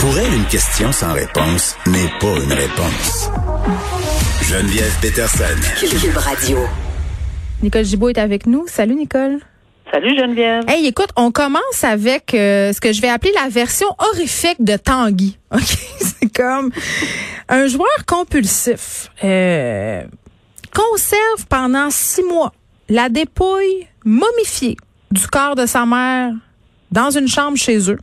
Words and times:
Pour 0.00 0.16
elle, 0.16 0.32
une 0.32 0.46
question 0.46 0.92
sans 0.92 1.12
réponse 1.12 1.76
n'est 1.86 2.08
pas 2.20 2.34
une 2.42 2.54
réponse. 2.54 3.30
Geneviève 4.40 4.98
Peterson. 5.02 5.44
Cube 5.78 6.16
Radio. 6.16 6.58
Nicole 7.62 7.84
Gibault 7.84 8.08
est 8.08 8.16
avec 8.16 8.46
nous. 8.46 8.64
Salut 8.66 8.94
Nicole. 8.94 9.40
Salut 9.92 10.16
Geneviève. 10.16 10.64
Hey, 10.68 10.86
écoute, 10.86 11.10
on 11.16 11.30
commence 11.30 11.84
avec 11.84 12.32
euh, 12.32 12.72
ce 12.72 12.80
que 12.80 12.94
je 12.94 13.02
vais 13.02 13.10
appeler 13.10 13.32
la 13.34 13.50
version 13.50 13.88
horrifique 13.98 14.64
de 14.64 14.78
Tanguy. 14.78 15.36
OK, 15.54 15.60
c'est 15.60 16.32
comme 16.34 16.70
un 17.50 17.66
joueur 17.66 18.06
compulsif 18.06 19.10
euh, 19.22 20.02
conserve 20.74 21.46
pendant 21.46 21.90
six 21.90 22.22
mois 22.22 22.54
la 22.88 23.10
dépouille 23.10 23.86
momifiée 24.06 24.78
du 25.10 25.26
corps 25.26 25.56
de 25.56 25.66
sa 25.66 25.84
mère 25.84 26.32
dans 26.90 27.10
une 27.10 27.28
chambre 27.28 27.58
chez 27.58 27.90
eux. 27.90 27.98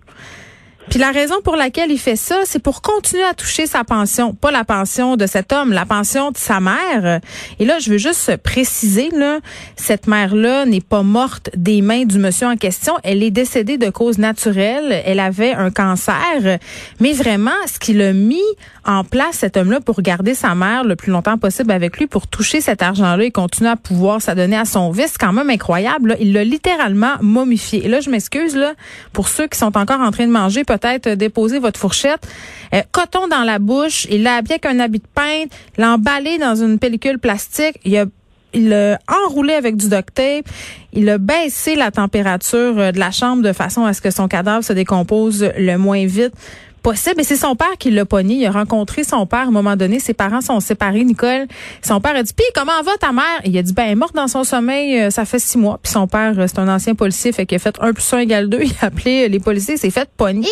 Puis 0.90 1.00
la 1.00 1.12
raison 1.12 1.36
pour 1.44 1.56
laquelle 1.56 1.92
il 1.92 2.00
fait 2.00 2.16
ça, 2.16 2.42
c'est 2.46 2.60
pour 2.60 2.82
continuer 2.82 3.24
à 3.24 3.34
toucher 3.34 3.68
sa 3.68 3.84
pension, 3.84 4.34
pas 4.34 4.52
la 4.52 4.64
pension 4.64 5.18
de 5.18 5.26
cet 5.26 5.52
homme, 5.52 5.74
la 5.74 5.86
pension 5.86 6.32
de 6.32 6.38
sa 6.38 6.60
mère. 6.60 7.20
Et 7.60 7.66
là, 7.66 7.80
je 7.80 7.92
veux 7.92 7.98
juste 7.98 8.38
préciser 8.38 9.10
là, 9.12 9.40
cette 9.76 10.08
mère-là 10.08 10.66
n'est 10.66 10.82
pas 10.82 11.04
morte 11.04 11.50
des 11.56 11.82
mains 11.82 12.06
du 12.06 12.20
monsieur 12.20 12.48
en 12.48 12.56
question, 12.56 12.94
elle 13.04 13.22
est 13.22 13.32
décédée 13.32 13.78
de 13.78 13.90
cause 13.90 14.18
naturelle, 14.18 15.02
elle 15.06 15.20
avait 15.20 15.54
un 15.54 15.72
cancer, 15.72 16.60
mais 17.00 17.14
vraiment 17.14 17.52
ce 17.66 17.80
qui 17.80 17.94
l'a 17.94 18.14
mis 18.14 18.42
en 18.86 19.04
place 19.04 19.40
cet 19.40 19.58
homme-là 19.58 19.82
pour 19.82 20.02
garder 20.02 20.34
sa 20.34 20.56
mère 20.56 20.86
le 20.86 20.96
plus 20.96 21.12
longtemps 21.12 21.38
possible 21.38 21.72
avec 21.72 21.98
lui 21.98 22.08
pour 22.08 22.28
toucher 22.28 22.62
cet 22.62 22.82
argent-là 22.82 23.26
et 23.26 23.32
continuer 23.32 23.70
à 23.70 23.76
pouvoir 23.76 24.22
s'adonner 24.22 24.56
à 24.56 24.66
son 24.66 24.92
vice, 24.92 25.16
quand 25.20 25.34
même 25.34 25.50
incroyable. 25.50 26.16
Il 26.22 26.32
l'a 26.32 26.46
littéralement 26.46 27.16
momifié. 27.22 27.86
Et 27.86 27.90
là, 27.90 28.00
je 28.00 28.10
m'excuse 28.10 28.56
là 28.56 28.74
pour 29.12 29.28
ceux 29.28 29.48
qui 29.48 29.58
sont 29.58 29.78
encore 29.78 30.00
en 30.00 30.12
train 30.12 30.26
de 30.26 30.32
manger 30.32 30.64
peut-être 30.78 31.10
déposer 31.10 31.60
votre 31.60 31.80
fourchette. 31.80 32.28
Euh, 32.74 32.82
coton 32.92 33.28
dans 33.28 33.44
la 33.44 33.60
bouche, 33.60 34.08
il 34.10 34.24
l'a 34.24 34.36
habillé 34.36 34.56
avec 34.56 34.66
un 34.66 34.80
habit 34.80 35.00
de 35.00 35.08
peintre, 35.14 35.56
l'a 35.78 35.94
emballé 35.94 36.38
dans 36.38 36.56
une 36.56 36.80
pellicule 36.80 37.20
plastique, 37.20 37.80
il 37.84 37.98
a 37.98 38.06
l'a 38.54 39.00
enroulé 39.08 39.54
avec 39.54 39.76
du 39.76 39.90
duct 39.90 40.14
tape. 40.14 40.46
Il 40.94 41.10
a 41.10 41.18
baissé 41.18 41.76
la 41.76 41.92
température 41.92 42.80
euh, 42.80 42.92
de 42.92 43.00
la 43.00 43.12
chambre 43.12 43.44
de 43.44 43.54
façon 43.54 43.86
à 43.86 43.94
ce 43.94 44.02
que 44.02 44.10
son 44.10 44.28
cadavre 44.28 44.64
se 44.64 44.74
décompose 44.74 45.52
le 45.58 45.78
moins 45.78 46.06
vite 46.06 46.34
possible. 46.82 47.22
Et 47.22 47.24
c'est 47.24 47.36
son 47.36 47.56
père 47.56 47.78
qui 47.80 47.92
l'a 47.92 48.06
pogné. 48.06 48.36
Il 48.36 48.46
a 48.46 48.52
rencontré 48.52 49.04
son 49.04 49.26
père 49.26 49.42
à 49.42 49.48
un 49.48 49.52
moment 49.52 49.76
donné. 49.76 50.00
Ses 50.00 50.14
parents 50.14 50.42
sont 50.42 50.60
séparés, 50.60 51.04
Nicole. 51.04 51.48
Son 51.82 52.00
père 52.02 52.16
a 52.16 52.24
dit, 52.24 52.34
puis 52.34 52.46
comment 52.56 52.82
va 52.84 52.96
ta 53.00 53.12
mère? 53.12 53.24
il 53.46 53.58
a 53.58 53.62
dit, 53.62 53.74
ben, 53.74 53.84
elle 53.84 53.92
est 53.92 53.96
morte 53.96 54.16
dans 54.16 54.28
son 54.28 54.44
sommeil, 54.44 55.00
euh, 55.00 55.10
ça 55.10 55.26
fait 55.26 55.40
six 55.40 55.58
mois. 55.58 55.80
Puis 55.82 55.92
son 55.92 56.08
père, 56.08 56.34
euh, 56.38 56.46
c'est 56.48 56.60
un 56.60 56.68
ancien 56.68 56.96
policier, 56.96 57.32
fait 57.32 57.46
qu'il 57.46 57.56
a 57.56 57.60
fait 57.60 57.76
un 57.82 57.94
plus 57.94 58.14
un 58.14 58.20
égale 58.20 58.50
deux. 58.50 58.62
Il 58.64 58.74
a 58.82 58.88
appelé 58.88 59.30
les 59.30 59.40
policiers, 59.40 59.78
s'est 59.78 59.90
fait 59.90 60.10
pogner. 60.18 60.48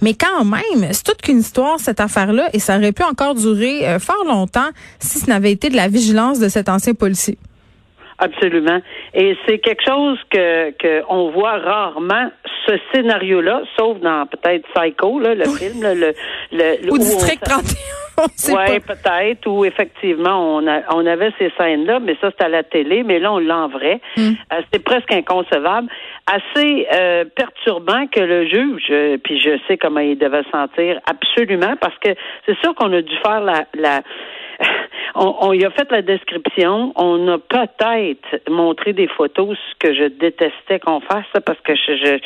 Mais 0.00 0.14
quand 0.14 0.44
même, 0.44 0.92
c'est 0.92 1.04
toute 1.04 1.22
qu'une 1.22 1.40
histoire, 1.40 1.78
cette 1.80 2.00
affaire-là. 2.00 2.48
Et 2.52 2.58
ça 2.58 2.76
aurait 2.76 2.92
pu 2.92 3.02
encore 3.02 3.34
durer 3.34 3.86
euh, 3.88 3.98
fort 3.98 4.24
longtemps 4.26 4.70
si 4.98 5.18
ce 5.18 5.26
n'avait 5.26 5.52
été 5.52 5.68
de 5.68 5.76
la 5.76 5.88
vigilance 5.88 6.38
de 6.38 6.48
cet 6.48 6.68
ancien 6.68 6.94
policier. 6.94 7.38
Absolument. 8.20 8.80
Et 9.14 9.36
c'est 9.46 9.58
quelque 9.58 9.82
chose 9.84 10.18
que, 10.30 10.70
que 10.72 11.02
on 11.08 11.30
voit 11.30 11.58
rarement 11.58 12.30
ce 12.66 12.78
scénario-là, 12.92 13.62
sauf 13.78 13.98
dans 14.00 14.26
peut-être 14.26 14.66
Psycho, 14.74 15.18
là, 15.18 15.34
le 15.34 15.44
film, 15.44 15.82
le, 15.82 16.12
le, 16.52 16.92
ou 16.92 16.98
District 16.98 17.42
31. 17.42 17.64
Oui, 18.48 18.80
peut-être, 18.80 19.46
où 19.46 19.64
effectivement 19.64 20.56
on, 20.56 20.66
a, 20.66 20.82
on 20.94 21.06
avait 21.06 21.32
ces 21.38 21.50
scènes-là, 21.56 22.00
mais 22.00 22.16
ça 22.20 22.30
c'était 22.30 22.44
à 22.44 22.48
la 22.48 22.62
télé, 22.62 23.02
mais 23.02 23.18
là 23.18 23.32
on 23.32 23.38
l'a 23.38 23.56
en 23.56 23.68
vrai. 23.68 24.00
Hmm. 24.16 24.32
Euh, 24.52 24.60
c'était 24.64 24.84
presque 24.84 25.10
inconcevable, 25.10 25.88
assez 26.26 26.86
euh, 26.92 27.24
perturbant 27.34 28.06
que 28.08 28.20
le 28.20 28.46
juge, 28.46 28.88
euh, 28.90 29.16
puis 29.22 29.40
je 29.40 29.58
sais 29.66 29.78
comment 29.78 30.00
il 30.00 30.18
devait 30.18 30.44
sentir 30.52 31.00
absolument, 31.06 31.76
parce 31.80 31.96
que 31.98 32.10
c'est 32.44 32.58
sûr 32.60 32.74
qu'on 32.74 32.92
a 32.92 33.00
dû 33.00 33.16
faire 33.24 33.40
la, 33.40 33.64
la 33.74 34.02
on, 35.14 35.34
on 35.40 35.52
y 35.52 35.64
a 35.64 35.70
fait 35.70 35.90
la 35.90 36.02
description. 36.02 36.92
On 36.96 37.28
a 37.28 37.38
peut-être 37.38 38.50
montré 38.50 38.92
des 38.92 39.08
photos, 39.08 39.56
ce 39.56 39.86
que 39.86 39.94
je 39.94 40.04
détestais 40.08 40.78
qu'on 40.80 41.00
fasse, 41.00 41.26
parce 41.44 41.60
que 41.60 41.74
je, 41.74 42.18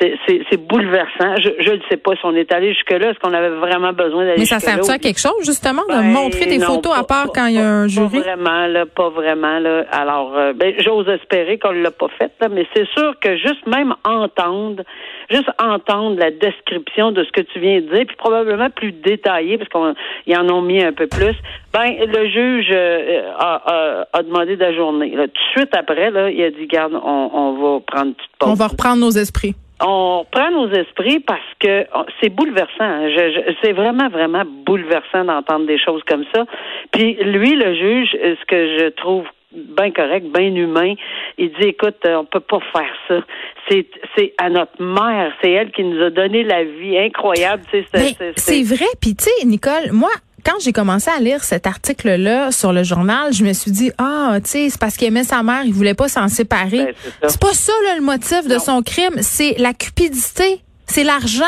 c'est 0.00 0.66
bouleversant. 0.66 1.36
Je 1.36 1.72
ne 1.72 1.80
sais 1.88 1.96
pas 1.96 2.14
si 2.14 2.20
on 2.24 2.34
est 2.34 2.52
allé 2.52 2.72
jusque-là. 2.74 3.10
Est-ce 3.10 3.18
qu'on 3.18 3.34
avait 3.34 3.50
vraiment 3.50 3.92
besoin 3.92 4.24
d'aller 4.24 4.38
jusque-là? 4.38 4.56
Mais 4.56 4.76
ça 4.76 4.82
sert 4.82 4.94
à 4.94 4.98
quelque 4.98 5.20
chose, 5.20 5.44
justement, 5.44 5.82
de 5.88 5.94
ben, 5.94 6.02
montrer 6.02 6.46
des 6.46 6.60
photos 6.60 6.92
à 6.96 7.04
part 7.04 7.26
quand 7.34 7.46
il 7.46 7.54
y 7.54 7.58
a 7.58 7.68
un 7.68 7.88
jury? 7.88 8.20
Pas 8.22 8.34
vraiment, 8.34 8.66
là, 8.66 8.86
pas 8.86 9.08
vraiment. 9.10 9.58
Là. 9.58 9.84
Alors, 9.90 10.36
euh, 10.36 10.52
ben, 10.52 10.74
j'ose 10.78 11.08
espérer 11.08 11.58
qu'on 11.58 11.72
ne 11.72 11.82
l'a 11.82 11.90
pas 11.90 12.08
fait, 12.18 12.32
là, 12.40 12.48
mais 12.48 12.66
c'est 12.74 12.88
sûr 12.88 13.14
que 13.20 13.36
juste 13.36 13.66
même 13.66 13.94
entendre, 14.04 14.82
juste 15.30 15.50
entendre 15.58 16.18
la 16.18 16.30
description 16.30 17.12
de 17.12 17.24
ce 17.24 17.30
que 17.30 17.40
tu 17.40 17.60
viens 17.60 17.80
de 17.80 17.86
dire, 17.94 18.06
puis 18.06 18.16
probablement 18.16 18.70
plus 18.70 18.92
détaillé, 18.92 19.58
parce 19.58 19.94
qu'ils 20.24 20.36
en 20.36 20.48
ont 20.48 20.62
mis 20.62 20.82
un 20.82 20.92
peu 20.92 21.06
plus, 21.06 21.36
ben, 21.72 21.88
le 22.06 22.28
juge 22.28 22.70
euh, 22.70 23.30
a, 23.38 24.06
a, 24.12 24.22
demandé 24.22 24.56
d'ajourner. 24.56 25.10
Tout 25.10 25.22
de 25.22 25.30
suite 25.52 25.74
après, 25.76 26.10
là, 26.10 26.30
il 26.30 26.42
a 26.42 26.50
dit, 26.50 26.66
garde, 26.66 26.94
on, 26.94 27.30
on 27.32 27.52
va 27.54 27.80
prendre 27.80 28.08
une 28.08 28.14
petite 28.14 28.30
pause. 28.38 28.50
On 28.50 28.54
va 28.54 28.66
reprendre 28.68 29.00
nos 29.00 29.10
esprits 29.10 29.54
on 29.84 30.20
reprend 30.20 30.50
nos 30.50 30.70
esprits 30.70 31.18
parce 31.18 31.40
que 31.58 31.86
oh, 31.94 32.04
c'est 32.20 32.28
bouleversant. 32.28 32.70
Hein. 32.80 33.08
c'est 33.62 33.72
vraiment, 33.72 34.08
vraiment 34.08 34.44
bouleversant 34.64 35.24
d'entendre 35.24 35.66
des 35.66 35.78
choses 35.78 36.02
comme 36.08 36.24
ça. 36.32 36.44
Puis 36.92 37.14
lui, 37.14 37.56
le 37.56 37.74
juge, 37.74 38.10
ce 38.12 38.44
que 38.46 38.78
je 38.78 38.88
trouve 38.90 39.24
bien 39.52 39.90
correct, 39.90 40.26
bien 40.32 40.54
humain. 40.54 40.94
Il 41.38 41.50
dit, 41.60 41.68
écoute, 41.68 41.96
on 42.06 42.24
peut 42.24 42.40
pas 42.40 42.60
faire 42.72 42.94
ça. 43.08 43.20
C'est, 43.68 43.86
c'est 44.16 44.34
à 44.38 44.48
notre 44.48 44.82
mère, 44.82 45.32
c'est 45.42 45.50
elle 45.50 45.70
qui 45.72 45.84
nous 45.84 46.02
a 46.02 46.10
donné 46.10 46.42
la 46.42 46.64
vie 46.64 46.98
incroyable. 46.98 47.62
C'est 47.70 48.62
vrai. 48.62 48.86
Puis 49.00 49.14
tu 49.14 49.24
sais, 49.24 49.46
Nicole, 49.46 49.92
moi, 49.92 50.10
quand 50.44 50.58
j'ai 50.60 50.72
commencé 50.72 51.10
à 51.10 51.20
lire 51.20 51.42
cet 51.44 51.66
article-là 51.66 52.50
sur 52.50 52.72
le 52.72 52.82
journal, 52.82 53.32
je 53.32 53.44
me 53.44 53.52
suis 53.52 53.70
dit, 53.70 53.92
ah, 53.98 54.38
tu 54.42 54.50
sais, 54.50 54.70
c'est 54.70 54.80
parce 54.80 54.96
qu'il 54.96 55.08
aimait 55.08 55.24
sa 55.24 55.42
mère, 55.42 55.62
il 55.64 55.72
voulait 55.72 55.94
pas 55.94 56.08
s'en 56.08 56.28
séparer. 56.28 56.84
Ben, 56.84 57.28
c'est 57.28 57.40
pas 57.40 57.52
ça, 57.52 57.72
là, 57.84 57.96
le 57.96 58.02
motif 58.02 58.46
de 58.48 58.58
son 58.58 58.82
crime, 58.82 59.16
c'est 59.20 59.54
la 59.58 59.72
cupidité, 59.72 60.60
c'est 60.86 61.04
l'argent. 61.04 61.44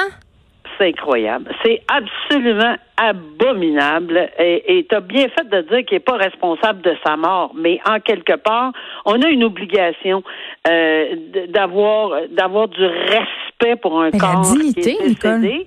C'est 0.78 0.88
incroyable. 0.88 1.52
C'est 1.64 1.82
absolument 1.88 2.74
abominable. 2.96 4.28
Et 4.38 4.84
tu 4.88 4.94
as 4.94 5.00
bien 5.00 5.28
fait 5.28 5.48
de 5.48 5.60
dire 5.62 5.84
qu'il 5.84 5.96
n'est 5.96 6.00
pas 6.00 6.16
responsable 6.16 6.82
de 6.82 6.96
sa 7.06 7.16
mort. 7.16 7.52
Mais 7.54 7.78
en 7.86 8.00
quelque 8.00 8.36
part, 8.36 8.72
on 9.04 9.20
a 9.22 9.28
une 9.28 9.44
obligation 9.44 10.24
euh, 10.68 11.14
d'avoir 11.48 12.10
d'avoir 12.30 12.66
du 12.66 12.84
respect 12.84 13.76
pour 13.80 14.00
un 14.00 14.10
corps 14.10 14.42
la 14.42 14.58
dignité, 14.58 14.96
qui 14.96 15.02
est 15.04 15.08
décédé. 15.10 15.66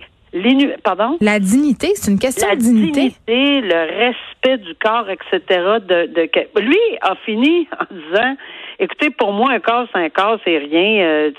Pardon? 0.83 1.17
La 1.21 1.39
dignité, 1.39 1.91
c'est 1.95 2.11
une 2.11 2.19
question 2.19 2.49
de 2.49 2.55
dignité. 2.55 3.13
dignité. 3.27 3.61
le 3.61 4.09
respect 4.09 4.57
du 4.57 4.75
corps, 4.75 5.09
etc. 5.09 5.41
De, 5.87 6.07
de, 6.07 6.59
lui 6.59 6.77
a 7.01 7.15
fini 7.25 7.67
en 7.79 7.93
disant 7.93 8.35
Écoutez, 8.79 9.09
pour 9.09 9.33
moi, 9.33 9.51
un 9.51 9.59
corps, 9.59 9.87
c'est 9.91 9.99
un 9.99 10.09
corps, 10.09 10.37
c'est 10.45 10.57
rien. 10.57 11.03
Euh, 11.03 11.31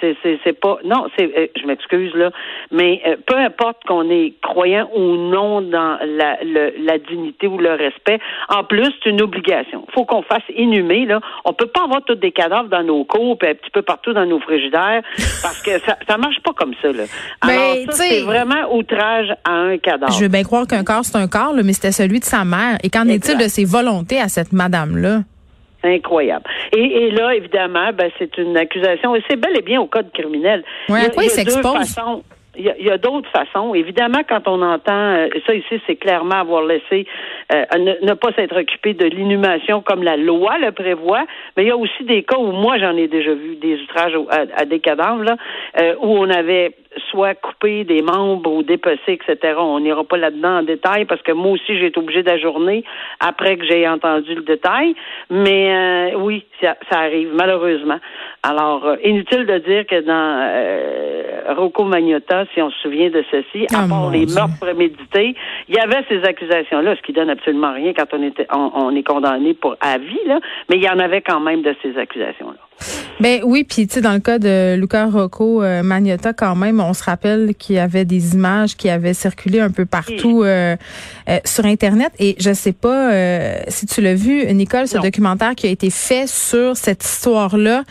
c'est 0.42 0.60
pas. 0.60 0.78
Non, 0.84 1.06
c'est. 1.16 1.30
Euh, 1.36 1.46
je 1.60 1.66
m'excuse 1.66 2.12
là, 2.14 2.30
mais 2.72 3.00
euh, 3.06 3.16
peu 3.26 3.36
importe 3.36 3.84
qu'on 3.86 4.10
est 4.10 4.34
croyant 4.42 4.90
ou 4.92 5.16
non 5.16 5.60
dans 5.60 5.98
la, 6.04 6.38
la 6.42 6.98
dignité 6.98 7.46
ou 7.46 7.58
le 7.58 7.74
respect. 7.74 8.18
En 8.48 8.64
plus, 8.64 8.90
c'est 9.02 9.10
une 9.10 9.22
obligation. 9.22 9.86
Faut 9.94 10.04
qu'on 10.04 10.22
fasse 10.22 10.42
inhumer 10.56 11.06
là. 11.06 11.20
On 11.44 11.52
peut 11.52 11.66
pas 11.66 11.84
avoir 11.84 12.02
tous 12.04 12.16
des 12.16 12.32
cadavres 12.32 12.68
dans 12.68 12.82
nos 12.82 13.04
cours, 13.04 13.38
puis 13.38 13.50
un 13.50 13.54
petit 13.54 13.70
peu 13.70 13.82
partout 13.82 14.12
dans 14.12 14.26
nos 14.26 14.40
frigidaires, 14.40 15.02
parce 15.42 15.62
que 15.62 15.78
ça, 15.78 15.96
ça 16.08 16.16
marche 16.16 16.40
pas 16.40 16.52
comme 16.54 16.74
ça 16.82 16.88
là. 16.88 17.04
Ben, 17.46 17.50
Alors 17.50 17.76
ça, 17.86 17.92
c'est 17.92 18.22
vraiment 18.22 18.74
outrage 18.74 19.32
à 19.44 19.52
un 19.52 19.78
cadavre. 19.78 20.12
Je 20.12 20.22
veux 20.22 20.28
bien 20.28 20.42
croire 20.42 20.66
qu'un 20.66 20.82
corps, 20.82 21.04
c'est 21.04 21.16
un 21.16 21.28
corps, 21.28 21.54
là, 21.54 21.62
mais 21.64 21.72
c'était 21.72 21.92
celui 21.92 22.18
de 22.18 22.24
sa 22.24 22.44
mère. 22.44 22.78
Et 22.82 22.90
qu'en 22.90 23.06
est-il 23.06 23.38
de 23.38 23.48
ses 23.48 23.64
volontés 23.64 24.20
à 24.20 24.28
cette 24.28 24.52
madame 24.52 24.96
là? 24.96 25.20
Incroyable. 25.82 26.44
Et, 26.72 26.80
et, 26.80 27.10
là, 27.10 27.34
évidemment, 27.34 27.90
ben, 27.94 28.10
c'est 28.18 28.36
une 28.36 28.56
accusation, 28.56 29.14
et 29.14 29.22
c'est 29.28 29.36
bel 29.36 29.56
et 29.56 29.62
bien 29.62 29.80
au 29.80 29.86
code 29.86 30.10
criminel. 30.12 30.64
Oui, 30.88 31.00
à 31.00 31.10
quoi 31.10 31.24
il, 31.24 31.30
s'expose? 31.30 31.96
Il 32.56 32.64
y 32.64 32.90
a, 32.90 32.98
d'autres 32.98 33.30
façons. 33.30 33.72
Évidemment, 33.72 34.22
quand 34.28 34.48
on 34.48 34.60
entend 34.62 35.14
euh, 35.14 35.28
ça 35.46 35.54
ici, 35.54 35.80
c'est 35.86 35.94
clairement 35.94 36.40
avoir 36.40 36.64
laissé 36.64 37.06
euh, 37.52 37.64
ne, 38.02 38.14
pas 38.14 38.32
s'être 38.32 38.58
occupé 38.58 38.94
de 38.94 39.04
l'inhumation 39.04 39.80
comme 39.80 40.02
la 40.02 40.16
loi 40.16 40.58
le 40.58 40.72
prévoit. 40.72 41.24
Mais 41.56 41.62
il 41.62 41.68
y 41.68 41.70
a 41.70 41.76
aussi 41.76 42.02
des 42.02 42.24
cas 42.24 42.36
où 42.36 42.50
moi 42.50 42.76
j'en 42.78 42.96
ai 42.96 43.06
déjà 43.06 43.32
vu 43.32 43.54
des 43.54 43.80
outrages 43.82 44.14
à, 44.56 44.64
des 44.64 44.80
cadavres 44.80 45.22
là, 45.22 45.36
euh, 45.80 45.94
où 46.00 46.18
on 46.18 46.28
avait 46.28 46.74
soit 47.10 47.34
coupé 47.34 47.84
des 47.84 48.02
membres 48.02 48.52
ou 48.52 48.62
dépecé, 48.62 49.18
etc. 49.20 49.54
On 49.58 49.80
n'ira 49.80 50.04
pas 50.04 50.16
là-dedans 50.16 50.58
en 50.58 50.62
détail 50.62 51.04
parce 51.04 51.22
que 51.22 51.32
moi 51.32 51.52
aussi, 51.52 51.78
j'ai 51.78 51.86
été 51.86 51.98
obligée 51.98 52.22
d'ajourner 52.22 52.84
après 53.20 53.56
que 53.56 53.64
j'ai 53.66 53.88
entendu 53.88 54.34
le 54.34 54.42
détail. 54.42 54.94
Mais 55.30 56.12
euh, 56.12 56.18
oui, 56.18 56.44
ça, 56.60 56.76
arrive, 56.90 57.30
malheureusement. 57.34 57.98
Alors, 58.42 58.84
euh, 58.86 58.96
inutile 59.04 59.46
de 59.46 59.58
dire 59.58 59.86
que 59.86 60.00
dans 60.00 60.40
euh, 60.40 61.54
Rocco 61.54 61.84
Magnotta, 61.84 62.44
si 62.54 62.62
on 62.62 62.70
se 62.70 62.78
souvient 62.80 63.10
de 63.10 63.24
ceci, 63.30 63.66
à 63.74 63.84
ah, 63.84 63.88
part 63.88 64.10
les 64.10 64.26
meurtres 64.26 64.58
prémédités, 64.60 65.34
il 65.68 65.74
y 65.74 65.78
avait 65.78 66.04
ces 66.08 66.22
accusations-là, 66.22 66.96
ce 66.96 67.02
qui 67.02 67.12
donne 67.12 67.30
absolument 67.30 67.72
rien 67.72 67.92
quand 67.92 68.12
on, 68.12 68.22
était, 68.22 68.46
on, 68.52 68.94
est 68.94 69.02
condamné 69.02 69.54
pour 69.54 69.76
à 69.80 69.98
vie, 69.98 70.20
là, 70.26 70.40
mais 70.68 70.76
il 70.76 70.82
y 70.82 70.88
en 70.88 70.98
avait 70.98 71.22
quand 71.22 71.40
même 71.40 71.62
de 71.62 71.74
ces 71.82 71.96
accusations-là. 71.98 72.67
Ben 73.20 73.40
oui, 73.44 73.64
puis 73.64 73.86
tu 73.88 73.94
sais 73.94 74.00
dans 74.00 74.12
le 74.12 74.20
cas 74.20 74.38
de 74.38 74.76
Luca 74.76 75.06
Rocco 75.06 75.62
euh, 75.62 75.82
Magnotta 75.82 76.32
quand 76.32 76.54
même, 76.54 76.80
on 76.80 76.94
se 76.94 77.02
rappelle 77.02 77.54
qu'il 77.58 77.76
y 77.76 77.78
avait 77.78 78.04
des 78.04 78.34
images 78.34 78.76
qui 78.76 78.88
avaient 78.88 79.14
circulé 79.14 79.58
un 79.60 79.70
peu 79.70 79.86
partout 79.86 80.44
euh, 80.44 80.76
euh, 81.28 81.38
sur 81.44 81.64
internet. 81.64 82.12
Et 82.20 82.36
je 82.38 82.52
sais 82.52 82.72
pas 82.72 83.10
si 83.68 83.86
tu 83.86 84.00
l'as 84.00 84.14
vu 84.14 84.46
Nicole 84.54 84.86
ce 84.86 84.98
documentaire 84.98 85.54
qui 85.54 85.66
a 85.66 85.70
été 85.70 85.90
fait 85.90 86.28
sur 86.28 86.76
cette 86.76 87.04
histoire-là 87.04 87.82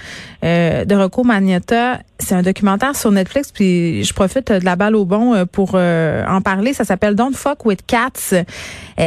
de 0.44 0.95
Rocco 0.95 1.24
Magnotta, 1.24 2.00
c'est 2.19 2.36
un 2.36 2.42
documentaire 2.42 2.96
sur 2.96 3.12
Netflix 3.12 3.52
puis 3.52 4.04
je 4.04 4.14
profite 4.14 4.52
de 4.52 4.66
la 4.66 4.75
balle 4.75 4.96
au 4.96 5.06
bon 5.06 5.46
pour 5.52 5.75
en 5.75 6.42
parler, 6.42 6.74
ça 6.74 6.84
s'appelle 6.84 7.16
Don't 7.16 7.34
fuck 7.34 7.66
with 7.66 7.86
cats. 7.86 8.44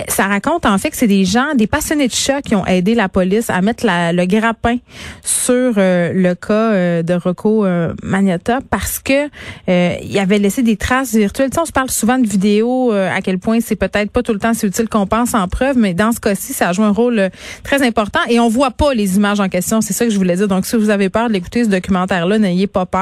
ça 0.08 0.26
raconte 0.26 0.66
en 0.66 0.78
fait 0.78 0.90
que 0.90 0.96
c'est 0.96 1.06
des 1.06 1.24
gens, 1.24 1.54
des 1.54 1.66
passionnés 1.66 2.08
de 2.08 2.12
chats 2.12 2.42
qui 2.42 2.54
ont 2.54 2.66
aidé 2.66 2.94
la 2.94 3.08
police 3.08 3.50
à 3.50 3.60
mettre 3.60 3.84
le 3.86 4.24
grappin 4.26 4.76
sur 5.22 5.74
le 5.76 6.34
cas 6.34 6.72
euh, 6.80 7.02
de 7.02 7.14
Rocco 7.14 7.64
euh, 7.64 7.92
Magnotta 8.02 8.60
parce 8.68 8.98
que 8.98 9.28
euh, 9.68 9.94
il 10.02 10.18
avait 10.18 10.38
laissé 10.38 10.62
des 10.62 10.76
traces 10.76 11.14
virtuelles. 11.14 11.50
on 11.58 11.64
se 11.64 11.72
parle 11.72 11.90
souvent 11.90 12.18
de 12.18 12.26
vidéos, 12.26 12.92
à 12.92 13.20
quel 13.22 13.38
point 13.38 13.60
c'est 13.60 13.76
peut-être 13.76 14.10
pas 14.10 14.22
tout 14.22 14.32
le 14.32 14.38
temps 14.38 14.54
si 14.54 14.66
utile 14.66 14.88
qu'on 14.88 15.06
pense 15.06 15.34
en 15.34 15.48
preuve, 15.48 15.76
mais 15.78 15.94
dans 15.94 16.12
ce 16.12 16.20
cas-ci, 16.20 16.52
ça 16.52 16.72
joue 16.72 16.82
un 16.82 16.90
rôle 16.90 17.30
très 17.62 17.86
important 17.86 18.20
et 18.28 18.40
on 18.40 18.48
voit 18.48 18.70
pas 18.70 18.94
les 18.94 19.16
images 19.16 19.40
en 19.40 19.48
question. 19.48 19.80
C'est 19.80 19.92
ça 19.92 20.04
que 20.04 20.10
je 20.10 20.16
voulais 20.16 20.36
dire. 20.36 20.48
Donc, 20.48 20.66
si 20.66 20.76
vous 20.76 20.90
avez 20.90 21.08
peur 21.08 21.30
d'écouter 21.30 21.64
ce 21.64 21.68
documentaire-là, 21.68 22.38
n'ayez 22.38 22.66
pas 22.66 22.86
peur 22.86 22.99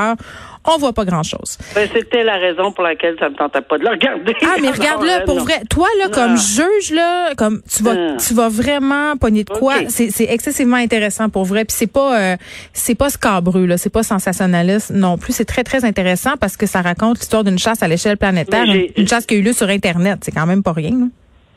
on 0.64 0.78
voit 0.78 0.92
pas 0.92 1.04
grand-chose. 1.04 1.58
Ben, 1.74 1.88
c'était 1.92 2.22
la 2.22 2.36
raison 2.36 2.72
pour 2.72 2.84
laquelle 2.84 3.16
ça 3.18 3.28
me 3.28 3.34
tentait 3.34 3.60
pas 3.60 3.78
de 3.78 3.84
le 3.84 3.90
regarder. 3.90 4.34
Ah, 4.42 4.56
mais 4.60 4.70
regarde-le 4.78 5.24
pour 5.24 5.40
vrai. 5.40 5.62
Toi, 5.70 5.88
là, 5.98 6.08
comme 6.08 6.36
juge, 6.36 6.92
là, 6.92 7.34
comme 7.36 7.62
tu 7.62 7.82
vas, 7.82 8.16
tu 8.16 8.34
vas 8.34 8.48
vraiment 8.48 9.16
pogner 9.16 9.44
de 9.44 9.50
quoi. 9.50 9.74
C'est 9.88 10.24
excessivement 10.24 10.76
intéressant 10.76 11.28
pour 11.28 11.44
vrai. 11.44 11.64
Puis 11.64 11.76
c'est 11.78 11.90
pas, 11.90 12.20
euh, 12.20 12.36
c'est 12.72 12.94
pas 12.94 13.10
scabreux, 13.10 13.66
là. 13.66 13.78
C'est 13.78 13.90
pas 13.90 14.02
sensationnaliste 14.02 14.90
non 14.90 15.16
plus. 15.16 15.32
C'est 15.32 15.44
très, 15.44 15.64
très 15.64 15.84
intéressant 15.84 16.36
parce 16.38 16.56
que 16.56 16.66
ça 16.66 16.82
raconte 16.82 17.18
l'histoire 17.18 17.44
d'une 17.44 17.58
chasse 17.58 17.82
à 17.82 17.88
l'échelle 17.88 18.16
planétaire. 18.16 18.64
Une, 18.96 19.08
chasse 19.08 19.26
qui 19.26 19.34
a 19.34 19.38
eu 19.38 19.42
lieu 19.42 19.52
sur 19.52 19.68
Internet. 19.68 20.18
C'est 20.22 20.32
quand 20.32 20.46
même 20.46 20.62
pas 20.62 20.72
rien, 20.72 20.90
là. 20.90 21.06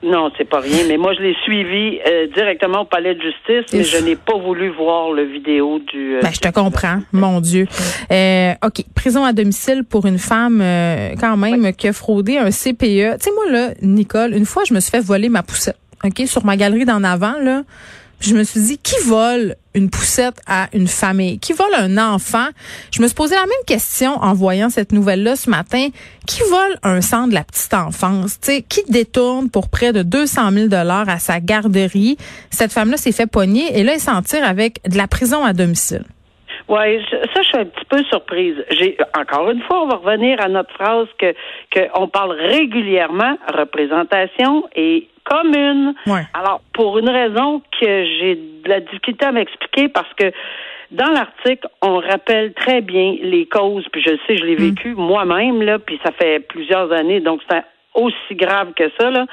Non, 0.04 0.32
c'est 0.38 0.50
pas 0.50 0.60
rien. 0.60 0.84
Mais 0.88 0.98
moi, 0.98 1.14
je 1.14 1.22
l'ai 1.22 1.36
suivi 1.44 2.00
euh, 2.08 2.28
directement 2.36 2.82
au 2.82 2.86
palais 2.86 3.14
de 3.14 3.22
justice, 3.22 3.72
mais 3.74 3.84
je 3.84 4.04
n'ai 4.04 4.16
pas 4.16 4.38
voulu 4.38 4.70
voir 4.70 5.12
le 5.12 5.24
vidéo 5.24 5.80
du. 5.80 6.16
Euh, 6.16 6.22
ben, 6.22 6.32
je 6.34 6.40
te 6.40 6.50
comprends, 6.50 7.00
mon 7.12 7.40
Dieu. 7.40 7.68
Euh, 8.12 8.54
ok, 8.66 8.84
prison 8.96 9.24
à 9.24 9.34
domicile 9.34 9.84
pour 9.84 10.08
une 10.08 10.18
femme 10.18 10.60
euh, 10.62 11.12
quand 11.20 11.38
même 11.38 11.74
qui 11.74 11.88
a 11.88 11.94
fraudé 11.94 12.38
un 12.38 12.50
CPE. 12.50 12.80
Tu 12.80 13.20
sais, 13.20 13.32
moi 13.36 13.52
là, 13.52 13.70
Nicole, 13.82 14.34
une 14.34 14.46
fois, 14.46 14.64
je 14.68 14.74
me 14.74 14.80
suis 14.80 14.90
fait 14.90 15.02
voler 15.02 15.30
ma 15.30 15.44
poussette. 15.44 15.78
Ok, 16.04 16.24
sur 16.26 16.44
ma 16.46 16.58
galerie 16.58 16.86
d'en 16.86 17.04
avant 17.04 17.36
là 17.40 17.62
je 18.22 18.36
me 18.36 18.44
suis 18.44 18.62
dit, 18.62 18.78
qui 18.78 18.96
vole 19.06 19.56
une 19.74 19.90
poussette 19.90 20.40
à 20.48 20.70
une 20.74 20.88
famille? 20.88 21.40
Qui 21.40 21.54
vole 21.54 21.74
un 21.74 21.98
enfant? 21.98 22.48
Je 22.92 23.02
me 23.02 23.08
suis 23.08 23.16
posé 23.16 23.36
la 23.36 23.42
même 23.42 23.66
question 23.66 24.14
en 24.22 24.34
voyant 24.34 24.70
cette 24.70 24.92
nouvelle-là 24.92 25.36
ce 25.36 25.50
matin. 25.50 25.90
Qui 26.28 26.42
vole 26.42 26.78
un 26.84 27.02
sang 27.02 27.28
de 27.28 27.34
la 27.34 27.44
petite 27.44 27.74
enfance? 27.74 28.38
sais, 28.42 28.64
qui 28.68 28.84
détourne 28.90 29.50
pour 29.50 29.70
près 29.70 29.92
de 29.94 30.04
200 30.04 30.52
000 30.52 30.68
dollars 30.68 31.10
à 31.10 31.20
sa 31.20 31.40
garderie? 31.40 32.18
Cette 32.52 32.72
femme-là 32.72 32.98
s'est 32.98 33.12
fait 33.12 33.28
pogner 33.28 33.78
et 33.78 33.84
là, 33.84 33.94
elle 33.96 34.00
s'en 34.00 34.22
tire 34.22 34.46
avec 34.46 34.80
de 34.88 34.98
la 34.98 35.08
prison 35.08 35.44
à 35.44 35.54
domicile. 35.54 36.06
Oui, 36.68 37.04
ça, 37.10 37.42
je 37.42 37.48
suis 37.48 37.58
un 37.58 37.66
petit 37.66 37.86
peu 37.86 38.04
surprise. 38.06 38.56
J'ai 38.72 38.98
encore 39.18 39.50
une 39.52 39.62
fois, 39.62 39.84
on 39.84 39.88
va 39.88 39.96
revenir 39.98 40.42
à 40.42 40.48
notre 40.48 40.74
phrase 40.74 41.08
que 41.18 41.34
qu'on 41.74 42.08
parle 42.08 42.32
régulièrement 42.32 43.38
représentation 43.54 44.68
et 44.76 45.08
commune. 45.24 45.94
Alors, 46.34 46.62
pour 46.74 46.98
une 47.00 47.10
raison 47.10 47.62
que 47.80 48.06
j'ai 48.06 48.36
de 48.36 48.70
la 48.70 48.80
difficulté 48.80 49.26
à 49.26 49.32
m'expliquer, 49.32 49.90
parce 49.90 50.12
que 50.16 50.32
dans 50.92 51.12
l'article, 51.12 51.68
on 51.82 52.00
rappelle 52.00 52.54
très 52.54 52.82
bien 52.82 53.16
les 53.22 53.46
causes, 53.46 53.86
puis 53.92 54.02
je 54.02 54.18
sais, 54.28 54.38
je 54.38 54.44
l'ai 54.44 54.56
mm. 54.56 54.70
vécu 54.70 54.94
moi-même, 54.96 55.62
là, 55.62 55.80
puis 55.80 56.00
ça 56.04 56.12
fait 56.12 56.40
plusieurs 56.40 56.92
années, 56.92 57.22
donc 57.22 57.42
c'est 57.50 57.64
aussi 57.94 58.36
grave 58.36 58.70
que 58.76 58.84
ça, 59.00 59.10
là, 59.10 59.26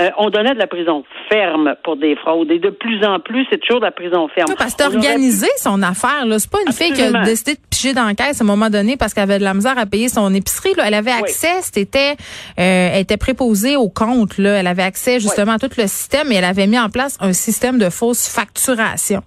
euh, 0.00 0.10
on 0.18 0.30
donnait 0.30 0.54
de 0.54 0.58
la 0.58 0.66
prison 0.66 1.04
ferme 1.28 1.74
pour 1.82 1.96
des 1.96 2.14
fraudes. 2.16 2.50
Et 2.50 2.58
de 2.58 2.70
plus 2.70 3.04
en 3.04 3.18
plus, 3.18 3.46
c'est 3.50 3.58
toujours 3.58 3.80
de 3.80 3.86
la 3.86 3.90
prison 3.90 4.28
ferme. 4.28 4.46
Oui, 4.50 4.54
parce 4.56 4.74
que 4.74 4.84
organisé 4.84 5.48
son 5.56 5.82
affaire. 5.82 6.24
Là. 6.26 6.38
C'est 6.38 6.50
pas 6.50 6.58
une 6.66 6.72
fille 6.72 6.92
qui 6.92 7.02
a 7.02 7.24
décidé 7.24 7.54
de 7.54 7.60
piger 7.70 7.92
dans 7.92 8.04
la 8.04 8.14
caisse 8.14 8.40
à 8.40 8.44
un 8.44 8.46
moment 8.46 8.70
donné 8.70 8.96
parce 8.96 9.14
qu'elle 9.14 9.24
avait 9.24 9.38
de 9.38 9.44
la 9.44 9.54
misère 9.54 9.78
à 9.78 9.86
payer 9.86 10.08
son 10.08 10.32
épicerie. 10.32 10.74
Là. 10.76 10.84
Elle 10.86 10.94
avait 10.94 11.10
accès, 11.10 11.62
c'était, 11.62 12.12
euh, 12.58 12.90
elle 12.92 13.00
était 13.00 13.16
préposée 13.16 13.76
au 13.76 13.88
compte. 13.88 14.38
Là. 14.38 14.60
Elle 14.60 14.66
avait 14.66 14.82
accès 14.82 15.18
justement 15.18 15.52
à 15.52 15.58
tout 15.58 15.70
le 15.76 15.86
système 15.86 16.30
et 16.30 16.36
elle 16.36 16.44
avait 16.44 16.66
mis 16.66 16.78
en 16.78 16.90
place 16.90 17.18
un 17.20 17.32
système 17.32 17.78
de 17.78 17.90
fausse 17.90 18.28
facturation. 18.28 19.22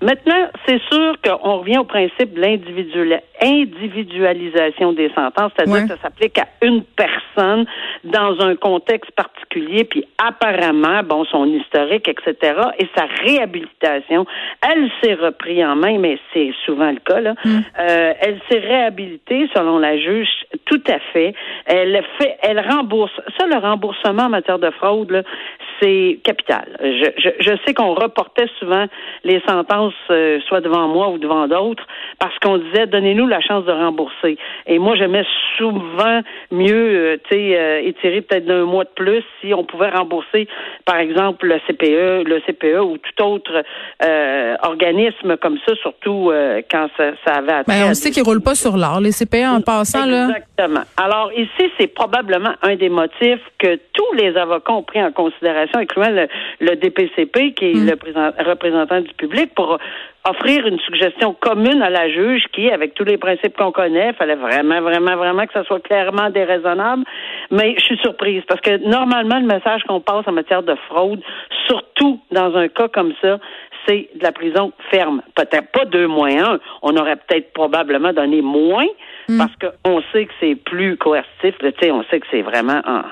Maintenant, 0.00 0.48
c'est 0.64 0.80
sûr 0.92 1.16
qu'on 1.24 1.58
revient 1.58 1.78
au 1.78 1.84
principe 1.84 2.34
de 2.34 2.40
l'individualisation 3.40 4.92
des 4.92 5.10
sentences, 5.14 5.52
c'est-à-dire 5.56 5.82
que 5.82 5.94
ça 5.94 6.02
s'applique 6.02 6.38
à 6.38 6.46
une 6.62 6.82
personne 6.82 7.66
dans 8.04 8.40
un 8.40 8.56
contexte 8.56 9.10
particulier, 9.12 9.84
puis 9.84 10.04
apparemment, 10.18 11.02
bon, 11.04 11.24
son 11.24 11.46
historique, 11.46 12.08
etc., 12.08 12.54
et 12.78 12.88
sa 12.96 13.06
réhabilitation, 13.22 14.26
elle 14.62 14.90
s'est 15.02 15.14
repris 15.14 15.64
en 15.64 15.76
main, 15.76 15.98
mais 15.98 16.18
c'est 16.32 16.52
souvent 16.64 16.90
le 16.90 16.98
cas, 16.98 17.20
là. 17.20 17.34
Mm. 17.44 17.58
Euh, 17.80 18.12
elle 18.20 18.40
s'est 18.50 18.58
réhabilitée, 18.58 19.48
selon 19.54 19.78
la 19.78 19.98
juge, 19.98 20.28
tout 20.64 20.82
à 20.88 20.98
fait. 21.12 21.34
Elle 21.66 22.02
fait, 22.18 22.36
elle 22.42 22.60
rembourse. 22.60 23.12
Ça, 23.38 23.46
le 23.46 23.58
remboursement 23.58 24.24
en 24.24 24.28
matière 24.30 24.58
de 24.58 24.70
fraude, 24.70 25.10
là, 25.10 25.22
c'est 25.80 26.18
capital. 26.24 26.76
Je, 26.80 27.10
je, 27.16 27.28
je 27.38 27.56
sais 27.64 27.74
qu'on 27.74 27.94
reportait 27.94 28.48
souvent 28.58 28.86
les 29.24 29.40
sentences 29.46 29.94
euh, 30.10 30.40
soit 30.48 30.60
devant 30.60 30.88
moi 30.88 31.08
ou 31.10 31.18
devant 31.18 31.46
d'autres 31.46 31.86
parce 32.18 32.36
qu'on 32.40 32.58
disait 32.58 32.86
donnez-nous 32.86 33.26
la 33.28 33.40
chance 33.40 33.64
de 33.64 33.72
rembourser. 33.72 34.38
Et 34.66 34.78
moi 34.78 34.96
j'aimais 34.96 35.24
souvent 35.56 36.20
mieux 36.50 37.14
euh, 37.14 37.16
tu 37.28 37.36
sais 37.36 37.58
euh, 37.58 37.80
étirer 37.82 38.20
peut-être 38.20 38.46
d'un 38.46 38.64
mois 38.64 38.84
de 38.84 38.90
plus 38.94 39.22
si 39.40 39.52
on 39.54 39.64
pouvait 39.64 39.90
rembourser 39.90 40.48
par 40.84 40.96
exemple 40.96 41.46
le 41.46 41.58
CPE, 41.66 42.28
le 42.28 42.40
CPE 42.46 42.80
ou 42.80 42.98
tout 42.98 43.22
autre 43.22 43.62
organisme 44.62 45.36
comme 45.36 45.58
ça 45.66 45.74
surtout 45.76 46.32
quand 46.70 46.88
ça, 46.96 47.10
ça 47.24 47.34
avait 47.38 47.52
atteint. 47.52 47.72
Mais 47.72 47.80
ben, 47.80 47.90
on 47.90 47.94
sait 47.94 48.10
qu'ils 48.10 48.22
roulent 48.22 48.42
pas 48.42 48.54
sur 48.54 48.76
l'or 48.76 49.00
les 49.00 49.10
CPE 49.10 49.56
en 49.56 49.60
passant 49.60 50.06
là. 50.06 50.28
Exactement. 50.28 50.82
Alors 50.96 51.30
ici 51.32 51.70
c'est 51.78 51.88
probablement 51.88 52.54
un 52.62 52.76
des 52.76 52.88
motifs 52.88 53.42
que 53.58 53.76
tous 53.92 54.12
les 54.14 54.36
avocats 54.36 54.72
ont 54.72 54.82
pris 54.82 55.02
en 55.02 55.12
considération 55.12 55.80
incluant 55.80 56.10
le, 56.10 56.28
le 56.60 56.76
DPCP 56.76 57.54
qui 57.54 57.70
est 57.70 57.74
mm. 57.74 57.86
le 57.86 58.44
représentant 58.50 59.00
du 59.00 59.12
public 59.14 59.54
pour 59.54 59.78
offrir 60.28 60.66
une 60.66 60.78
suggestion 60.80 61.34
commune 61.38 61.82
à 61.82 61.90
la 61.90 62.08
juge 62.10 62.44
qui, 62.52 62.70
avec 62.70 62.94
tous 62.94 63.04
les 63.04 63.17
principes 63.18 63.56
qu'on 63.56 63.72
connaît, 63.72 64.12
fallait 64.14 64.34
vraiment, 64.34 64.80
vraiment, 64.80 65.16
vraiment 65.16 65.46
que 65.46 65.52
ça 65.52 65.64
soit 65.64 65.80
clairement 65.80 66.30
déraisonnable. 66.30 67.04
Mais 67.50 67.74
je 67.78 67.84
suis 67.84 67.98
surprise 67.98 68.42
parce 68.48 68.60
que 68.60 68.76
normalement, 68.88 69.38
le 69.38 69.46
message 69.46 69.82
qu'on 69.84 70.00
passe 70.00 70.26
en 70.26 70.32
matière 70.32 70.62
de 70.62 70.74
fraude, 70.88 71.22
surtout 71.66 72.20
dans 72.30 72.54
un 72.56 72.68
cas 72.68 72.88
comme 72.88 73.12
ça, 73.20 73.38
c'est 73.86 74.08
de 74.14 74.22
la 74.22 74.32
prison 74.32 74.72
ferme. 74.90 75.22
Peut-être 75.34 75.70
pas 75.72 75.84
deux 75.84 76.06
moins 76.06 76.52
un. 76.52 76.60
On 76.82 76.96
aurait 76.96 77.16
peut-être 77.16 77.52
probablement 77.52 78.12
donné 78.12 78.42
moins 78.42 78.86
mm. 79.28 79.38
parce 79.38 79.52
qu'on 79.56 80.02
sait 80.12 80.26
que 80.26 80.32
c'est 80.40 80.54
plus 80.54 80.96
coercitif. 80.96 81.54
On 81.90 82.04
sait 82.10 82.20
que 82.20 82.26
c'est 82.30 82.42
vraiment 82.42 82.80
en, 82.86 83.02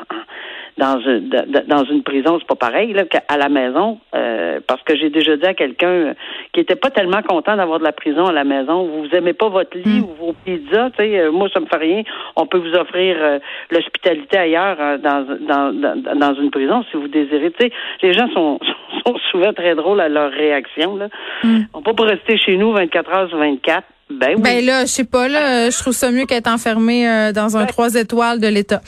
dans 0.78 1.00
une 1.00 1.30
dans 1.66 1.84
une 1.84 2.02
prison, 2.02 2.38
c'est 2.38 2.46
pas 2.46 2.54
pareil 2.54 2.92
là 2.92 3.04
qu'à 3.04 3.36
la 3.36 3.48
maison, 3.48 3.98
euh, 4.14 4.60
parce 4.66 4.82
que 4.82 4.94
j'ai 4.96 5.08
déjà 5.08 5.36
dit 5.36 5.46
à 5.46 5.54
quelqu'un 5.54 6.14
qui 6.52 6.60
était 6.60 6.76
pas 6.76 6.90
tellement 6.90 7.22
content 7.22 7.56
d'avoir 7.56 7.78
de 7.78 7.84
la 7.84 7.92
prison 7.92 8.26
à 8.26 8.32
la 8.32 8.44
maison. 8.44 8.84
Vous 8.84 9.08
aimez 9.14 9.32
pas 9.32 9.48
votre 9.48 9.76
lit 9.76 10.00
hmm. 10.00 10.04
ou 10.04 10.26
vos 10.26 10.32
pizzas, 10.44 10.90
tu 10.90 10.96
sais, 10.98 11.18
euh, 11.18 11.32
moi 11.32 11.48
ça 11.52 11.60
me 11.60 11.66
fait 11.66 11.78
rien. 11.78 12.02
On 12.36 12.46
peut 12.46 12.58
vous 12.58 12.74
offrir 12.74 13.16
euh, 13.18 13.38
l'hospitalité 13.70 14.36
ailleurs 14.36 14.98
dans, 14.98 15.26
dans, 15.40 15.72
dans 15.72 16.18
dans 16.18 16.34
une 16.34 16.50
prison 16.50 16.84
si 16.90 16.96
vous 16.98 17.08
désirez. 17.08 17.52
Tu 17.52 17.66
sais, 17.66 17.72
les 18.02 18.12
gens 18.12 18.28
sont, 18.32 18.58
sont 19.06 19.16
souvent 19.30 19.54
très 19.54 19.74
drôles 19.74 20.00
à 20.00 20.08
leur 20.08 20.30
réaction 20.30 20.96
là. 20.96 21.08
Hmm. 21.42 21.62
On 21.72 21.80
peut 21.80 21.94
pas 21.94 22.04
rester 22.04 22.36
chez 22.36 22.56
nous 22.56 22.72
24 22.72 23.12
heures 23.12 23.28
sur 23.30 23.38
24. 23.38 23.82
Ben, 24.08 24.34
oui. 24.36 24.42
ben 24.42 24.64
là, 24.64 24.84
je 24.84 24.90
sais 24.90 25.04
pas 25.04 25.26
là, 25.26 25.68
je 25.68 25.76
trouve 25.78 25.92
ça 25.92 26.12
mieux 26.12 26.26
qu'être 26.26 26.46
enfermé 26.46 27.08
euh, 27.08 27.32
dans 27.32 27.56
un 27.56 27.66
trois 27.66 27.94
étoiles 27.96 28.38
de 28.38 28.46
l'État. 28.46 28.80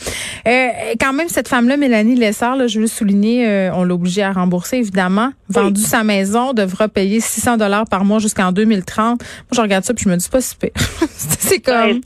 Euh, 0.46 0.68
quand 1.00 1.12
même, 1.12 1.28
cette 1.28 1.48
femme-là, 1.48 1.76
Mélanie 1.76 2.14
Lessard, 2.14 2.54
là, 2.54 2.68
je 2.68 2.78
veux 2.78 2.86
souligner, 2.86 3.48
euh, 3.48 3.70
on 3.74 3.82
l'a 3.82 3.94
obligée 3.94 4.22
à 4.22 4.30
rembourser 4.30 4.76
évidemment. 4.76 5.30
Vendu 5.48 5.80
sa 5.80 6.04
maison, 6.04 6.52
devra 6.52 6.86
payer 6.86 7.18
600 7.18 7.56
dollars 7.56 7.86
par 7.90 8.04
mois 8.04 8.20
jusqu'en 8.20 8.52
2030. 8.52 9.20
Moi, 9.20 9.26
je 9.52 9.60
regarde 9.60 9.82
ça 9.84 9.92
puis 9.92 10.04
je 10.04 10.08
me 10.08 10.16
dis 10.16 10.28
pas 10.28 10.40
si 10.40 10.54
c'est 11.08 11.60
comme. 11.60 12.00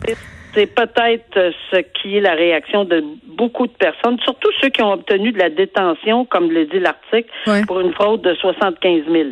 c'est 0.54 0.66
peut-être 0.66 1.52
ce 1.70 1.82
qui 2.00 2.16
est 2.16 2.20
la 2.20 2.32
réaction 2.32 2.84
de 2.84 3.04
beaucoup 3.42 3.66
de 3.66 3.72
personnes, 3.72 4.18
surtout 4.22 4.50
ceux 4.60 4.68
qui 4.68 4.82
ont 4.82 4.92
obtenu 4.92 5.32
de 5.32 5.38
la 5.38 5.50
détention, 5.50 6.24
comme 6.24 6.48
le 6.52 6.66
dit 6.66 6.78
l'article, 6.78 7.28
pour 7.66 7.80
une 7.80 7.92
fraude 7.92 8.22
de 8.22 8.34
75 8.34 9.02
000. 9.10 9.28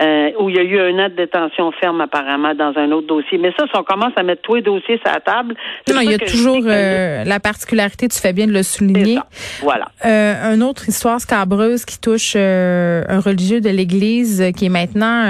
Euh, 0.00 0.30
où 0.38 0.48
il 0.48 0.54
y 0.54 0.60
a 0.60 0.62
eu 0.62 0.78
un 0.78 0.96
an 1.04 1.08
de 1.08 1.16
détention 1.16 1.72
ferme 1.72 2.00
apparemment 2.00 2.54
dans 2.54 2.72
un 2.76 2.92
autre 2.92 3.08
dossier. 3.08 3.36
Mais 3.36 3.50
ça, 3.58 3.64
si 3.66 3.76
on 3.76 3.82
commence 3.82 4.12
à 4.14 4.22
mettre 4.22 4.42
tous 4.42 4.54
les 4.54 4.62
dossiers 4.62 4.96
sur 5.04 5.12
la 5.12 5.18
table... 5.18 5.56
Non, 5.92 6.00
il 6.00 6.12
y 6.12 6.14
a 6.14 6.18
toujours 6.18 6.62
euh, 6.64 7.24
la 7.24 7.40
particularité, 7.40 8.06
tu 8.06 8.16
fais 8.20 8.32
bien 8.32 8.46
de 8.46 8.52
le 8.52 8.62
souligner. 8.62 9.18
Voilà. 9.60 9.88
Euh, 10.04 10.54
une 10.54 10.62
autre 10.62 10.88
histoire 10.88 11.20
scabreuse 11.20 11.84
qui 11.84 12.00
touche 12.00 12.34
euh, 12.36 13.02
un 13.08 13.18
religieux 13.18 13.60
de 13.60 13.70
l'Église 13.70 14.52
qui 14.56 14.66
est 14.66 14.68
maintenant, 14.68 15.24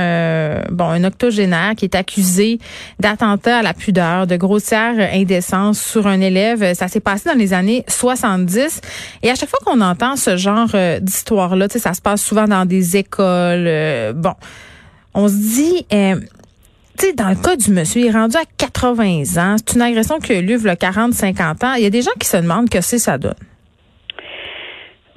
bon, 0.71 0.85
un 0.85 1.05
octogénaire 1.05 1.73
qui 1.75 1.87
est 1.87 1.95
accusé 1.95 2.59
d'attentat 3.01 3.61
à 3.61 3.63
la 3.63 3.73
pudeur, 3.73 4.27
de 4.27 4.37
grossière 4.37 4.97
indécence 5.15 5.81
sur 5.81 6.07
un 6.07 6.21
élève. 6.21 6.75
Ça 6.75 6.89
s'est 6.89 7.01
passé 7.01 7.31
dans 7.31 7.39
les 7.39 7.55
années 7.55 7.85
70. 8.17 8.81
Et 9.23 9.31
à 9.31 9.35
chaque 9.35 9.49
fois 9.49 9.59
qu'on 9.65 9.81
entend 9.81 10.17
ce 10.17 10.37
genre 10.37 10.71
d'histoire-là, 11.01 11.69
ça 11.69 11.95
se 11.95 12.01
passe 12.01 12.23
souvent 12.23 12.47
dans 12.47 12.65
des 12.65 12.97
écoles. 12.97 13.69
bon, 14.15 14.35
on 15.15 15.29
se 15.29 15.35
dit, 15.35 15.87
euh, 15.93 16.21
tu 16.99 17.07
sais, 17.07 17.13
dans 17.13 17.29
le 17.29 17.35
cas 17.35 17.57
du 17.57 17.73
monsieur, 17.73 18.03
il 18.03 18.07
est 18.07 18.13
rendu 18.13 18.37
à 18.37 18.45
80 18.57 19.23
ans. 19.37 19.57
C'est 19.59 19.75
une 19.75 19.83
agression 19.83 20.19
qui 20.19 20.33
a 20.33 20.39
eu 20.39 20.43
lieu 20.43 20.57
il 20.57 20.75
40-50 20.75 21.65
ans. 21.65 21.75
Il 21.75 21.83
y 21.83 21.87
a 21.87 21.91
des 21.91 22.03
gens 22.03 22.13
qui 22.19 22.29
se 22.29 22.37
demandent 22.37 22.69
que 22.69 22.81
c'est 22.81 22.99
ça 22.99 23.19
donne. 23.19 23.35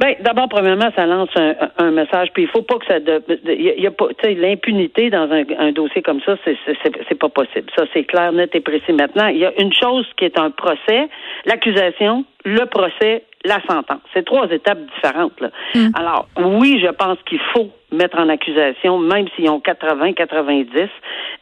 Ben, 0.01 0.15
d'abord, 0.19 0.49
premièrement, 0.49 0.89
ça 0.95 1.05
lance 1.05 1.29
un, 1.77 1.91
message. 1.91 2.29
Puis 2.33 2.43
il 2.43 2.49
faut 2.49 2.63
pas 2.63 2.79
que 2.79 2.85
ça. 2.87 2.97
Il 2.97 3.61
y, 3.61 3.85
a 3.85 3.91
pas, 3.91 4.07
tu 4.07 4.15
sais, 4.23 4.33
l'impunité 4.33 5.11
dans 5.11 5.29
un, 5.31 5.71
dossier 5.73 6.01
comme 6.01 6.21
ça, 6.21 6.35
c'est 6.43 6.57
c'est 6.65 7.19
pas 7.19 7.29
possible. 7.29 7.69
Ça, 7.77 7.85
c'est 7.93 8.05
clair, 8.05 8.31
net 8.31 8.49
et 8.55 8.61
précis. 8.61 8.93
Maintenant, 8.93 9.27
il 9.27 9.37
y 9.37 9.45
a 9.45 9.53
une 9.61 9.71
chose 9.71 10.07
qui 10.17 10.25
est 10.25 10.39
un 10.39 10.49
procès, 10.49 11.07
l'accusation, 11.45 12.25
le 12.45 12.65
procès, 12.65 13.25
la 13.45 13.61
sentence. 13.69 14.01
C'est 14.13 14.25
trois 14.25 14.47
étapes 14.49 14.79
différentes. 14.95 15.39
Là. 15.39 15.51
Mm. 15.75 15.89
Alors, 15.93 16.27
oui, 16.37 16.81
je 16.83 16.89
pense 16.89 17.19
qu'il 17.27 17.39
faut 17.53 17.69
mettre 17.91 18.17
en 18.17 18.29
accusation, 18.29 18.97
même 18.97 19.27
s'ils 19.35 19.49
ont 19.49 19.59
80, 19.59 20.13
90. 20.13 20.89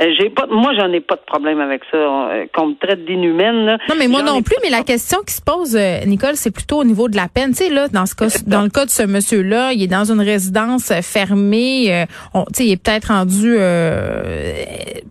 Euh, 0.01 0.05
j'ai 0.17 0.29
pas, 0.29 0.45
moi, 0.49 0.73
j'en 0.77 0.91
ai 0.93 1.01
pas 1.01 1.15
de 1.15 1.25
problème 1.25 1.59
avec 1.59 1.81
ça. 1.91 1.97
Euh, 1.97 2.45
qu'on 2.53 2.67
me 2.67 2.75
traite 2.75 3.03
d'inhumaine. 3.05 3.77
Non, 3.89 3.95
mais 3.97 4.07
moi 4.07 4.21
non 4.21 4.41
plus. 4.41 4.55
Mais 4.63 4.69
la 4.69 4.83
question 4.83 5.19
qui 5.27 5.33
se 5.33 5.41
pose, 5.41 5.75
euh, 5.75 6.05
Nicole, 6.05 6.35
c'est 6.35 6.51
plutôt 6.51 6.77
au 6.77 6.83
niveau 6.83 7.09
de 7.09 7.15
la 7.15 7.27
peine. 7.27 7.49
Tu 7.51 7.65
sais, 7.65 7.69
là, 7.69 7.87
dans 7.89 8.05
ce 8.05 8.15
cas, 8.15 8.27
dans 8.47 8.61
le 8.61 8.69
cas 8.69 8.85
de 8.85 8.89
ce 8.89 9.03
monsieur-là, 9.03 9.73
il 9.73 9.83
est 9.83 9.87
dans 9.87 10.09
une 10.09 10.21
résidence 10.21 10.93
fermée. 11.01 12.05
tu 12.33 12.43
sais, 12.53 12.65
il 12.65 12.71
est 12.71 12.83
peut-être 12.83 13.09
rendu 13.09 13.57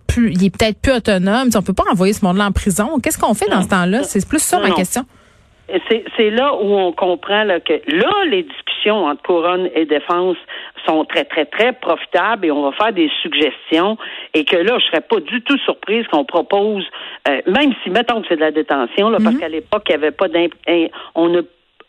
plus, 0.07 0.33
il 0.33 0.45
est 0.45 0.57
peut-être 0.57 0.81
plus 0.81 0.93
autonome. 0.93 1.51
on 1.55 1.63
peut 1.63 1.75
pas 1.75 1.85
envoyer 1.91 2.13
ce 2.13 2.25
monde-là 2.25 2.47
en 2.47 2.53
prison. 2.53 2.99
Qu'est-ce 3.03 3.19
qu'on 3.19 3.35
fait 3.35 3.51
dans 3.51 3.63
ce 3.63 3.69
temps-là? 3.69 4.03
C'est 4.05 4.27
plus 4.27 4.43
ça 4.43 4.59
ma 4.61 4.71
question 4.71 5.05
c'est 6.17 6.31
là 6.31 6.55
où 6.55 6.75
on 6.75 6.93
comprend 6.93 7.45
là, 7.45 7.61
que 7.61 7.75
là, 7.89 8.25
les 8.31 8.43
discussions 8.43 9.05
entre 9.05 9.23
couronne 9.23 9.69
et 9.75 9.85
défense 9.85 10.37
sont 10.87 11.05
très, 11.05 11.25
très, 11.25 11.47
très 11.47 11.73
profitables 11.73 12.47
et 12.47 12.51
on 12.51 12.63
va 12.63 12.73
faire 12.73 12.93
des 12.93 13.11
suggestions 13.23 13.97
et 14.35 14.45
que 14.45 14.57
là, 14.57 14.79
je 14.79 14.87
serais 14.87 15.01
pas 15.01 15.21
du 15.21 15.43
tout 15.43 15.59
surprise 15.59 16.07
qu'on 16.09 16.25
propose, 16.25 16.85
euh, 17.29 17.41
même 17.47 17.73
si, 17.83 17.91
mettons 17.91 18.23
que 18.23 18.29
c'est 18.29 18.37
de 18.37 18.41
la 18.41 18.51
détention, 18.51 19.11
là, 19.11 19.19
parce 19.23 19.35
mhm. 19.35 19.41
qu'à 19.41 19.49
l'époque, 19.49 19.83
il 19.89 19.93
n'y 19.93 20.03
avait 20.03 20.11
pas 20.11 20.29
d'imp... 20.29 20.53
On 21.15 21.29
ne 21.29 21.43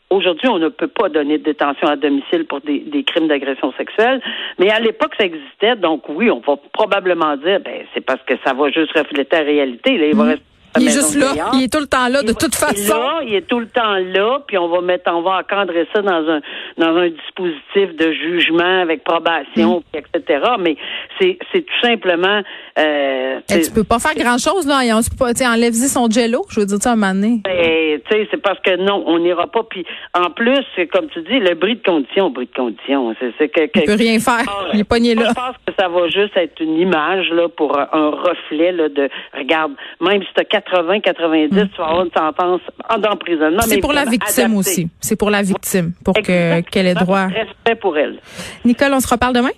Aujourd'hui, 0.10 0.48
on 0.48 0.58
ne 0.58 0.70
peut 0.70 0.88
pas 0.88 1.08
donner 1.08 1.38
de 1.38 1.44
détention 1.44 1.88
à 1.88 1.96
domicile 1.96 2.46
pour 2.46 2.62
des, 2.62 3.04
crimes 3.04 3.28
d'agression 3.28 3.72
sexuelle, 3.74 4.22
mais 4.58 4.72
à 4.72 4.80
l'époque, 4.80 5.14
ça 5.20 5.26
existait. 5.26 5.76
Donc 5.76 6.10
oui, 6.10 6.32
on 6.32 6.40
va 6.40 6.56
probablement 6.74 7.38
dire, 7.38 7.60
ben 7.60 7.84
c'est 7.94 8.02
parce 8.02 8.22
que 8.24 8.34
ça 8.44 8.54
va 8.54 8.72
juste 8.72 8.92
refléter 8.98 9.38
la 9.38 9.44
réalité. 9.44 9.98
Là, 10.00 10.08
il 10.08 10.16
va 10.16 10.24
mhm. 10.24 10.30
rester 10.32 10.46
il 10.78 10.88
est 10.88 10.92
juste 10.92 11.16
là. 11.16 11.52
Il 11.54 11.64
est 11.64 11.72
tout 11.72 11.80
le 11.80 11.88
temps 11.88 12.08
là, 12.08 12.22
de 12.22 12.34
toute 12.34 12.56
façon. 12.56 12.94
Là, 12.94 13.22
il 13.26 13.34
est 13.34 13.48
tout 13.48 13.60
le 13.60 13.68
temps 13.68 13.96
là, 13.96 14.40
puis 14.48 14.58
on 14.58 14.68
va 14.68 14.82
mettre, 14.82 15.12
on 15.12 15.22
va 15.22 15.40
encadrer 15.40 15.88
ça 15.94 16.02
dans 16.02 16.30
un 16.30 16.42
dans 16.78 16.96
un 16.96 17.10
dispositif 17.10 17.96
de 17.96 18.12
jugement 18.12 18.82
avec 18.82 19.04
probation, 19.04 19.84
mm. 19.94 19.98
etc. 19.98 20.44
Mais 20.60 20.78
c'est 21.20 21.38
c'est 21.52 21.62
tout 21.62 21.80
simplement. 21.82 22.42
Euh, 22.78 23.40
Et 23.50 23.62
tu 23.62 23.72
peux 23.72 23.84
pas 23.84 24.00
faire 24.00 24.16
grand 24.16 24.38
chose 24.38 24.68
là. 24.68 24.82
On 24.96 25.02
se 25.02 25.10
pas, 25.10 25.32
enlève 25.48 25.74
son 25.74 26.10
jello. 26.10 26.46
Je 26.50 26.60
veux 26.60 26.66
dire 26.66 26.78
ça 26.82 26.92
un 26.92 26.96
moment 26.96 27.14
donné. 27.14 27.42
Ben, 27.44 28.00
tu 28.08 28.16
sais, 28.16 28.28
c'est 28.32 28.42
parce 28.42 28.60
que 28.60 28.76
non, 28.78 29.04
on 29.08 29.20
n'ira 29.20 29.48
pas. 29.48 29.64
Puis 29.64 29.86
en 30.14 30.30
plus, 30.30 30.64
comme 30.92 31.08
tu 31.10 31.22
dis, 31.22 31.40
le 31.40 31.56
bris 31.56 31.76
de 31.76 31.84
condition, 31.84 32.30
bris 32.30 32.48
de 32.48 32.56
condition, 32.56 33.16
c'est 33.38 33.50
que. 33.50 33.62
Il 33.76 33.84
peut 33.86 33.96
rien 33.96 34.20
faire. 34.20 34.46
il 34.74 34.82
est 34.82 34.84
pogné 34.84 35.16
là. 35.16 35.30
Je 35.30 35.34
pense 35.34 35.56
que 35.66 35.74
ça 35.78 35.88
va 35.88 36.08
juste 36.08 36.36
être 36.36 36.60
une 36.60 36.80
image 36.80 37.30
là 37.32 37.50
pour 37.50 37.78
un 37.78 38.10
reflet 38.10 38.72
là 38.72 38.90
de. 38.90 39.10
Regarde, 39.36 39.74
même 40.02 40.22
si 40.22 40.30
tu 40.36 40.42
80, 40.62 41.00
90, 41.02 41.50
tu 41.50 41.78
vas 41.78 41.88
avoir 41.88 42.06
une 42.06 42.12
sentence 42.12 42.62
d'emprisonnement. 43.02 43.62
C'est 43.62 43.80
pour 43.80 43.94
la 43.94 44.06
victime 44.06 44.56
aussi. 44.56 44.90
C'est 45.00 45.16
pour 45.16 45.30
la 45.30 45.42
victime, 45.42 45.94
pour 46.04 46.16
que 46.16 46.62
qu'elle 46.62 46.88
ait 46.88 46.94
droit. 46.96 47.28
Respect 47.28 47.76
pour 47.76 47.98
elle. 47.98 48.20
Nicole, 48.66 48.94
on 48.94 49.00
se 49.00 49.08
reparle 49.08 49.34
demain? 49.34 49.50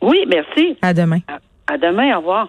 Oui, 0.00 0.24
merci. 0.26 0.76
À 0.82 0.94
demain. 0.94 1.20
à 1.66 1.78
demain, 1.78 2.14
au 2.16 2.18
revoir. 2.18 2.48